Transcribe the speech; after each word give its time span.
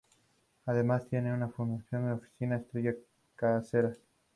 Además, 0.65 1.05
tiene 1.07 1.31
una 1.31 1.47
funcionaria 1.47 2.13
en 2.13 2.17
oficina, 2.17 2.55
Estrella 2.55 2.95
Cáceres. 3.35 3.99